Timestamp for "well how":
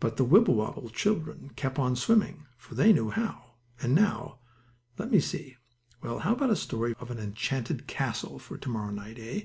6.02-6.32